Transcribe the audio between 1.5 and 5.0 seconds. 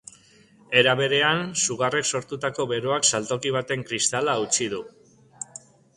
sugarrek sortutako beroak saltoki baten kristala hautsi du.